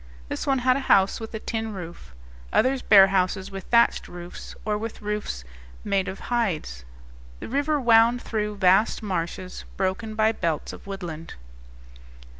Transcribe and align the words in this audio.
This 0.29 0.47
one 0.47 0.57
had 0.65 0.75
a 0.75 0.79
house 0.89 1.19
with 1.19 1.31
a 1.35 1.39
tin 1.39 1.73
roof; 1.75 2.15
others 2.51 2.81
bear 2.81 3.05
houses 3.13 3.51
with 3.51 3.65
thatched 3.65 4.07
roofs, 4.07 4.55
or 4.65 4.75
with 4.75 5.03
roofs 5.03 5.43
made 5.83 6.07
of 6.07 6.21
hides. 6.33 6.83
The 7.39 7.47
river 7.47 7.79
wound 7.79 8.19
through 8.19 8.55
vast 8.57 9.03
marshes 9.03 9.63
broken 9.77 10.15
by 10.15 10.31
belts 10.31 10.73
of 10.73 10.87
woodland. 10.87 11.35